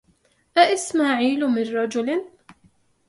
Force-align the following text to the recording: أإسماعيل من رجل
أإسماعيل 0.57 1.45
من 1.47 1.67
رجل 1.77 2.25